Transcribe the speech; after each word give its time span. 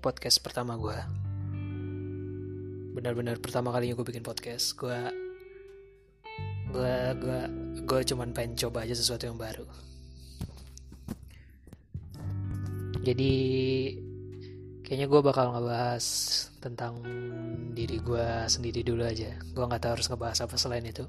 podcast 0.00 0.40
pertama 0.40 0.76
gue. 0.80 0.98
Benar-benar 2.96 3.36
pertama 3.38 3.70
kalinya 3.72 3.96
gue 3.96 4.06
bikin 4.08 4.24
podcast. 4.24 4.74
Gue, 4.76 4.96
gue, 6.72 6.96
gue, 7.20 7.40
gue 7.84 8.00
cuman 8.12 8.32
pengen 8.32 8.56
coba 8.56 8.88
aja 8.88 8.96
sesuatu 8.96 9.28
yang 9.28 9.36
baru. 9.36 9.66
Jadi 13.06 13.32
kayaknya 14.82 15.06
gue 15.06 15.20
bakal 15.22 15.54
ngebahas 15.54 16.04
tentang 16.58 16.98
diri 17.70 18.02
gue 18.02 18.26
sendiri 18.50 18.82
dulu 18.82 19.06
aja. 19.06 19.34
Gue 19.54 19.62
nggak 19.62 19.82
tahu 19.82 19.92
harus 19.98 20.08
ngebahas 20.10 20.38
apa 20.42 20.56
selain 20.58 20.86
itu. 20.86 21.06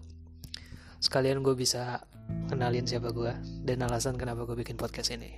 Sekalian 1.01 1.41
gue 1.41 1.57
bisa 1.57 2.01
kenalin 2.49 2.85
siapa 2.85 3.09
gue 3.09 3.33
dan 3.65 3.81
alasan 3.85 4.17
kenapa 4.17 4.45
gue 4.45 4.57
bikin 4.61 4.77
podcast 4.77 5.13
ini. 5.13 5.33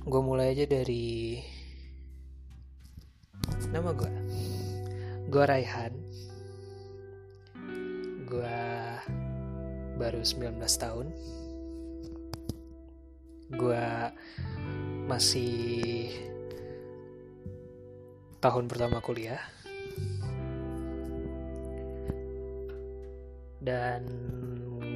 Gue 0.00 0.20
mulai 0.24 0.56
aja 0.56 0.64
dari 0.64 1.40
nama 3.70 3.92
gue 3.92 4.10
gue 5.30 5.44
Raihan. 5.46 5.94
Gue 8.26 8.58
baru 9.94 10.26
19 10.26 10.58
tahun. 10.58 11.06
Gue 13.54 13.84
masih 15.06 16.10
tahun 18.42 18.66
pertama 18.66 18.98
kuliah. 18.98 19.38
Dan 23.62 24.02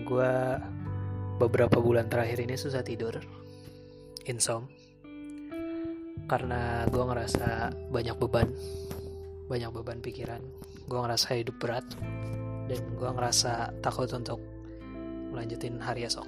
gue 0.03 0.35
beberapa 1.39 1.79
bulan 1.79 2.11
terakhir 2.11 2.43
ini 2.43 2.59
susah 2.59 2.83
tidur. 2.83 3.23
Insom 4.27 4.84
karena 6.25 6.89
gue 6.89 7.05
ngerasa 7.05 7.73
banyak 7.93 8.17
beban. 8.17 8.49
Banyak 9.49 9.71
beban 9.73 10.01
pikiran. 10.01 10.41
Gue 10.89 10.99
ngerasa 11.01 11.37
hidup 11.37 11.57
berat. 11.61 11.85
Dan 12.65 12.81
gue 12.97 13.11
ngerasa 13.11 13.77
takut 13.85 14.09
untuk 14.13 14.41
melanjutin 15.33 15.77
hari 15.81 16.09
esok. 16.09 16.25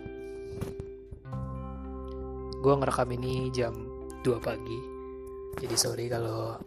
Gue 2.61 2.75
ngerekam 2.77 3.09
ini 3.17 3.49
jam 3.55 3.73
2 4.21 4.37
pagi. 4.43 4.79
Jadi 5.57 5.77
sorry 5.79 6.13
kalau 6.13 6.61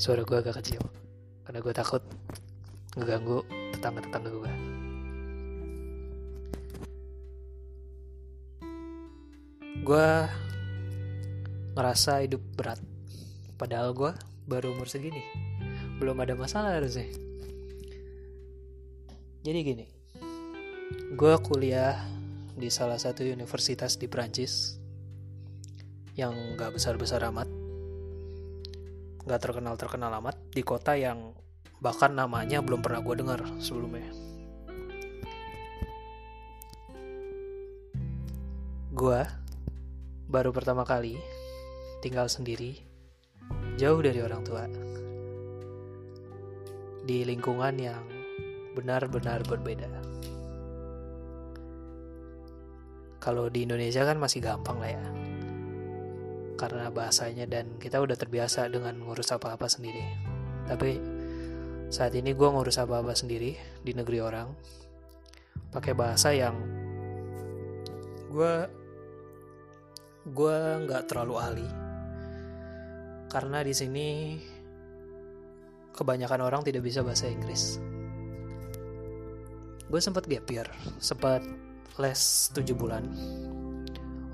suara 0.00 0.24
gue 0.24 0.38
agak 0.40 0.64
kecil. 0.64 0.80
Karena 1.44 1.60
gue 1.60 1.74
takut 1.74 2.02
ngeganggu 2.92 3.40
tetangga-tetangga 3.72 4.30
gue 4.30 4.52
gue 9.82 10.10
ngerasa 11.72 12.24
hidup 12.24 12.42
berat. 12.54 12.80
Padahal 13.56 13.92
gue 13.96 14.12
baru 14.48 14.72
umur 14.74 14.88
segini. 14.90 15.22
Belum 15.96 16.18
ada 16.20 16.36
masalah 16.36 16.76
harusnya. 16.76 17.08
Jadi 19.42 19.60
gini 19.66 19.86
gue 21.12 21.34
kuliah 21.44 21.96
di 22.56 22.72
salah 22.72 22.96
satu 22.96 23.20
universitas 23.24 24.00
di 24.00 24.08
Prancis 24.08 24.80
yang 26.16 26.56
gak 26.56 26.76
besar-besar 26.76 27.20
amat 27.28 27.48
gak 29.28 29.40
terkenal-terkenal 29.40 30.08
amat 30.20 30.36
di 30.52 30.64
kota 30.64 30.96
yang 30.96 31.36
bahkan 31.84 32.16
namanya 32.16 32.64
belum 32.64 32.80
pernah 32.80 33.04
gue 33.04 33.14
dengar 33.20 33.40
sebelumnya. 33.60 34.08
Gue 38.92 39.20
baru 40.32 40.48
pertama 40.52 40.88
kali 40.88 41.20
tinggal 42.02 42.26
sendiri, 42.26 42.82
jauh 43.78 44.02
dari 44.02 44.18
orang 44.18 44.42
tua, 44.42 44.66
di 47.06 47.22
lingkungan 47.22 47.78
yang 47.78 48.02
benar-benar 48.74 49.46
berbeda. 49.46 49.86
Kalau 53.22 53.46
di 53.46 53.62
Indonesia 53.62 54.02
kan 54.02 54.18
masih 54.18 54.42
gampang 54.42 54.82
lah 54.82 54.90
ya, 54.98 55.04
karena 56.58 56.90
bahasanya 56.90 57.46
dan 57.46 57.78
kita 57.78 58.02
udah 58.02 58.18
terbiasa 58.18 58.66
dengan 58.66 58.98
ngurus 58.98 59.30
apa-apa 59.30 59.70
sendiri. 59.70 60.02
Tapi 60.66 60.98
saat 61.86 62.18
ini 62.18 62.34
gue 62.34 62.48
ngurus 62.50 62.82
apa-apa 62.82 63.14
sendiri 63.14 63.54
di 63.78 63.94
negeri 63.94 64.18
orang, 64.18 64.50
pakai 65.70 65.94
bahasa 65.94 66.34
yang 66.34 66.58
gue 68.26 68.54
gue 70.22 70.56
nggak 70.86 71.06
terlalu 71.10 71.34
ahli 71.38 71.81
karena 73.32 73.64
di 73.64 73.72
sini 73.72 74.36
kebanyakan 75.96 76.44
orang 76.44 76.60
tidak 76.60 76.84
bisa 76.84 77.00
bahasa 77.00 77.32
Inggris. 77.32 77.80
Gue 79.88 80.00
sempat 80.04 80.28
gap 80.28 80.44
year, 80.52 80.68
sempat 81.00 81.40
les 81.96 82.20
7 82.52 82.76
bulan 82.76 83.08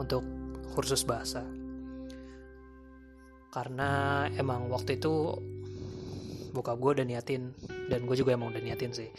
untuk 0.03 0.27
kursus 0.75 1.07
bahasa. 1.07 1.47
Karena 3.55 4.27
emang 4.35 4.67
waktu 4.67 4.99
itu 4.99 5.39
buka 6.51 6.75
gue 6.75 6.99
udah 6.99 7.07
niatin 7.07 7.55
dan 7.87 8.03
gue 8.03 8.19
juga 8.19 8.35
emang 8.35 8.51
udah 8.51 8.63
niatin 8.63 8.91
sih 8.91 9.11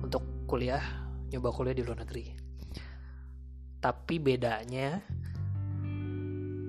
untuk 0.00 0.48
kuliah 0.48 0.80
nyoba 1.28 1.52
kuliah 1.52 1.76
di 1.76 1.84
luar 1.84 2.00
negeri. 2.08 2.24
Tapi 3.84 4.16
bedanya 4.16 4.96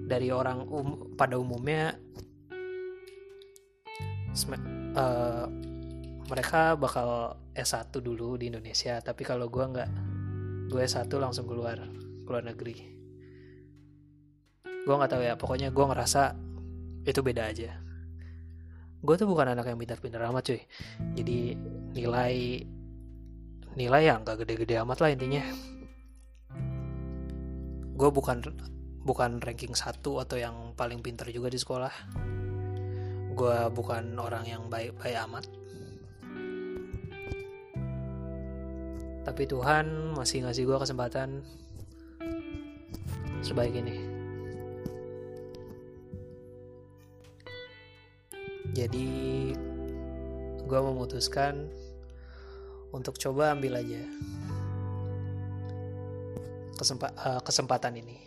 dari 0.07 0.31
orang 0.31 0.67
um, 0.67 0.87
pada 1.19 1.35
umumnya 1.35 1.95
uh, 4.45 5.49
mereka 6.27 6.75
bakal 6.77 7.39
S1 7.55 7.89
dulu 8.03 8.37
di 8.37 8.51
Indonesia 8.51 8.99
tapi 9.01 9.23
kalau 9.25 9.49
gue 9.49 9.63
nggak 9.63 9.89
gue 10.67 10.81
S1 10.83 11.09
langsung 11.17 11.47
keluar 11.49 11.79
keluar 12.27 12.43
negeri. 12.43 12.75
Gue 14.85 14.95
nggak 14.95 15.11
tahu 15.11 15.23
ya 15.23 15.33
pokoknya 15.39 15.73
gue 15.73 15.85
ngerasa 15.87 16.35
itu 17.07 17.19
beda 17.23 17.49
aja. 17.49 17.71
Gue 18.99 19.15
tuh 19.15 19.25
bukan 19.25 19.55
anak 19.55 19.71
yang 19.71 19.79
pintar-pintar 19.79 20.21
amat 20.27 20.51
cuy. 20.51 20.61
Jadi 21.15 21.55
nilai 21.95 22.65
nilai 23.77 24.01
yang 24.09 24.25
gak 24.25 24.43
gede-gede 24.43 24.81
amat 24.83 24.97
lah 24.99 25.09
intinya. 25.13 25.43
Gue 27.97 28.09
bukan 28.09 28.43
bukan 29.07 29.39
ranking 29.39 29.71
satu 29.71 30.19
atau 30.19 30.35
yang 30.35 30.75
paling 30.75 30.99
pintar 30.99 31.31
juga 31.31 31.47
di 31.47 31.55
sekolah 31.55 31.93
gue 33.37 33.57
bukan 33.69 34.17
orang 34.17 34.49
yang 34.49 34.65
baik-baik 34.65 35.13
amat. 35.29 35.45
Tapi 39.21 39.43
Tuhan 39.45 40.17
masih 40.17 40.41
ngasih 40.41 40.65
gue 40.65 40.77
kesempatan 40.81 41.45
sebaik 43.45 43.77
ini. 43.77 44.01
Jadi 48.73 49.09
gue 50.65 50.79
memutuskan 50.81 51.69
untuk 52.89 53.21
coba 53.21 53.53
ambil 53.53 53.77
aja 53.77 54.01
kesempa 56.73 57.13
uh, 57.21 57.41
kesempatan 57.45 58.01
ini. 58.01 58.17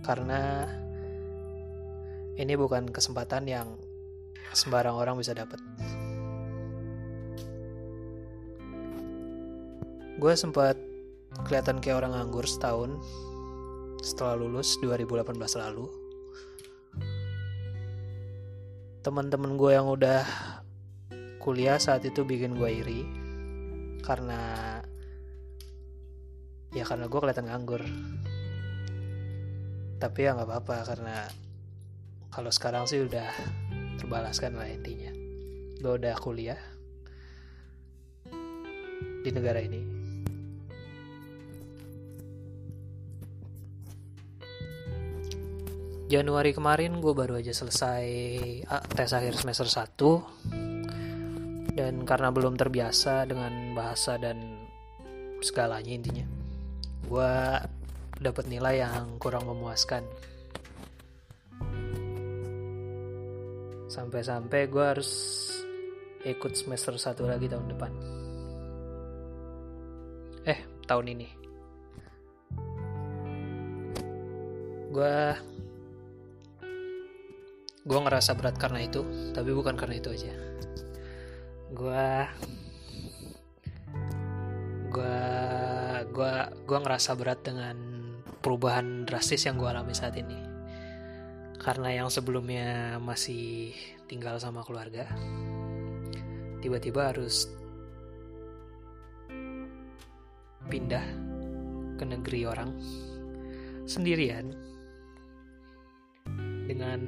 Karena 0.00 0.64
ini 2.40 2.54
bukan 2.56 2.88
kesempatan 2.88 3.44
yang 3.44 3.76
sembarang 4.56 4.96
orang 4.96 5.16
bisa 5.20 5.36
dapat. 5.36 5.60
Gue 10.16 10.32
sempat 10.38 10.78
kelihatan 11.44 11.80
kayak 11.82 12.04
orang 12.04 12.14
nganggur 12.14 12.46
setahun 12.46 12.96
setelah 14.00 14.38
lulus 14.38 14.78
2018 14.80 15.34
lalu. 15.60 15.86
Teman-teman 19.02 19.58
gue 19.58 19.70
yang 19.74 19.90
udah 19.90 20.22
kuliah 21.42 21.74
saat 21.82 22.06
itu 22.06 22.22
bikin 22.22 22.54
gue 22.54 22.70
iri 22.70 23.02
karena 24.06 24.78
ya 26.70 26.86
karena 26.86 27.10
gue 27.10 27.18
kelihatan 27.18 27.50
nganggur 27.50 27.82
tapi 29.98 30.26
ya 30.26 30.34
nggak 30.38 30.46
apa-apa 30.46 30.76
karena 30.86 31.26
kalau 32.32 32.48
sekarang 32.48 32.88
sih 32.88 33.04
udah 33.04 33.28
terbalaskan 34.00 34.56
lah 34.56 34.64
intinya. 34.64 35.12
Gue 35.76 36.00
udah 36.00 36.16
kuliah 36.16 36.56
di 39.20 39.28
negara 39.28 39.60
ini. 39.60 40.00
Januari 46.08 46.52
kemarin 46.52 47.00
gue 47.00 47.12
baru 47.16 47.40
aja 47.40 47.56
selesai 47.56 48.04
ah, 48.68 48.84
tes 48.84 49.16
akhir 49.16 49.32
semester 49.36 49.64
1 49.64 51.72
dan 51.72 52.04
karena 52.04 52.28
belum 52.28 52.60
terbiasa 52.60 53.24
dengan 53.24 53.72
bahasa 53.72 54.20
dan 54.20 54.36
segalanya 55.40 55.88
intinya 55.88 56.28
gue 57.08 57.32
dapat 58.20 58.44
nilai 58.44 58.84
yang 58.84 59.16
kurang 59.16 59.48
memuaskan 59.48 60.04
sampai-sampai 63.92 64.72
gue 64.72 64.84
harus 64.96 65.12
ikut 66.24 66.56
semester 66.56 66.96
satu 66.96 67.28
lagi 67.28 67.44
tahun 67.44 67.68
depan. 67.76 67.92
Eh 70.48 70.60
tahun 70.88 71.06
ini. 71.12 71.28
Gue 74.88 75.16
gue 77.82 77.98
ngerasa 77.98 78.32
berat 78.38 78.56
karena 78.56 78.80
itu 78.80 79.04
tapi 79.36 79.52
bukan 79.52 79.76
karena 79.76 80.00
itu 80.00 80.08
aja. 80.08 80.32
Gue 81.76 82.08
gue 84.88 85.20
gue 86.08 86.32
gue 86.64 86.78
ngerasa 86.80 87.12
berat 87.12 87.44
dengan 87.44 87.76
perubahan 88.40 89.04
drastis 89.04 89.44
yang 89.44 89.60
gue 89.60 89.68
alami 89.68 89.96
saat 89.96 90.16
ini 90.16 90.51
karena 91.62 92.02
yang 92.02 92.08
sebelumnya 92.10 92.98
masih 92.98 93.70
tinggal 94.10 94.36
sama 94.42 94.66
keluarga 94.66 95.06
tiba-tiba 96.58 97.14
harus 97.14 97.46
pindah 100.66 101.06
ke 101.98 102.04
negeri 102.06 102.46
orang 102.46 102.70
sendirian 103.86 104.54
dengan 106.66 107.00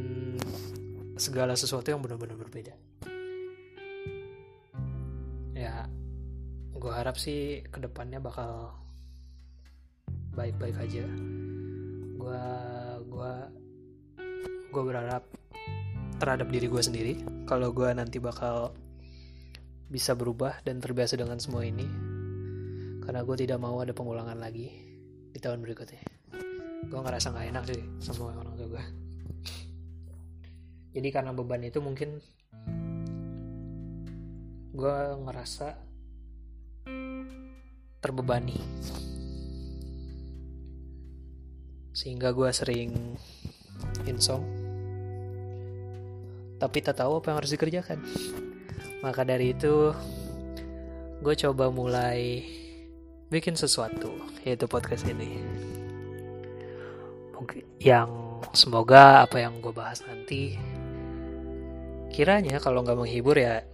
segala 1.14 1.54
sesuatu 1.54 1.94
yang 1.94 2.02
benar-benar 2.02 2.34
berbeda. 2.34 2.74
Ya 5.54 5.86
gue 6.74 6.92
harap 6.92 7.16
sih 7.16 7.62
ke 7.70 7.78
depannya 7.78 8.18
bakal 8.18 8.74
baik-baik 10.34 10.76
aja. 10.78 11.06
Gue 12.18 12.44
gue 13.06 13.34
gue 14.74 14.82
berharap 14.82 15.22
terhadap 16.18 16.50
diri 16.50 16.66
gue 16.66 16.82
sendiri 16.82 17.12
kalau 17.46 17.70
gue 17.70 17.86
nanti 17.94 18.18
bakal 18.18 18.74
bisa 19.86 20.18
berubah 20.18 20.58
dan 20.66 20.82
terbiasa 20.82 21.14
dengan 21.14 21.38
semua 21.38 21.62
ini 21.62 21.86
karena 23.06 23.22
gue 23.22 23.36
tidak 23.38 23.62
mau 23.62 23.78
ada 23.78 23.94
pengulangan 23.94 24.34
lagi 24.34 24.74
di 25.30 25.38
tahun 25.38 25.62
berikutnya. 25.62 26.02
Gue 26.90 27.00
ngerasa 27.00 27.30
nggak 27.30 27.46
enak 27.54 27.64
sih 27.70 27.82
sama 28.02 28.34
orang 28.34 28.58
tua 28.58 28.68
gue 28.74 28.84
jadi 30.94 31.10
karena 31.10 31.34
beban 31.34 31.58
itu 31.66 31.82
mungkin 31.82 32.22
gue 34.74 34.96
ngerasa 35.26 35.74
terbebani. 37.98 38.58
Sehingga 41.94 42.30
gue 42.30 42.50
sering 42.54 43.18
insomnia 44.06 44.63
tapi 46.58 46.78
tak 46.80 47.00
tahu 47.02 47.20
apa 47.20 47.32
yang 47.32 47.38
harus 47.42 47.52
dikerjakan 47.52 47.98
maka 49.04 49.22
dari 49.26 49.52
itu 49.52 49.92
gue 51.20 51.34
coba 51.48 51.68
mulai 51.72 52.44
bikin 53.28 53.56
sesuatu 53.56 54.14
yaitu 54.46 54.68
podcast 54.68 55.08
ini 55.08 55.40
mungkin 57.34 57.64
yang 57.80 58.40
semoga 58.54 59.24
apa 59.26 59.42
yang 59.42 59.58
gue 59.58 59.74
bahas 59.74 60.00
nanti 60.06 60.56
kiranya 62.14 62.62
kalau 62.62 62.86
nggak 62.86 62.94
menghibur 62.94 63.34
ya 63.34 63.66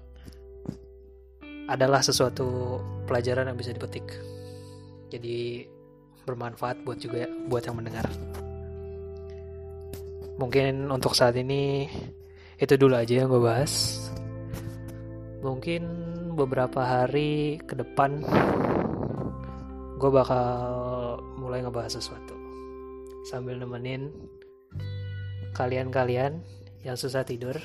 adalah 1.70 2.02
sesuatu 2.02 2.80
pelajaran 3.06 3.46
yang 3.46 3.54
bisa 3.54 3.70
dipetik. 3.70 4.02
Jadi 5.06 5.62
bermanfaat 6.26 6.82
buat 6.82 6.98
juga 6.98 7.30
buat 7.46 7.62
yang 7.62 7.78
mendengar. 7.78 8.10
Mungkin 10.42 10.90
untuk 10.90 11.14
saat 11.14 11.38
ini 11.38 11.86
itu 12.60 12.76
dulu 12.76 12.92
aja 12.92 13.24
yang 13.24 13.32
gue 13.32 13.40
bahas. 13.40 14.04
Mungkin 15.40 15.82
beberapa 16.36 16.84
hari 16.84 17.56
ke 17.64 17.72
depan 17.72 18.20
gue 19.96 20.10
bakal 20.12 20.46
mulai 21.40 21.64
ngebahas 21.64 21.96
sesuatu 21.96 22.36
sambil 23.28 23.56
nemenin 23.56 24.12
kalian-kalian 25.56 26.40
yang 26.84 26.96
susah 26.96 27.24
tidur, 27.24 27.56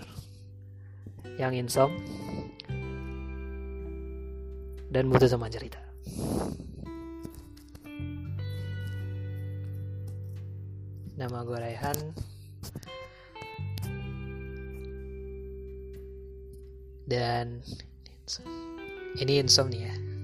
yang 1.40 1.56
insom, 1.56 1.92
dan 4.92 5.08
butuh 5.12 5.28
teman 5.28 5.52
cerita. 5.52 5.80
Nama 11.16 11.40
gue 11.48 11.58
Raihan. 11.60 12.35
Dan 17.06 17.62
ini 19.22 19.38
insomnia. 19.38 20.15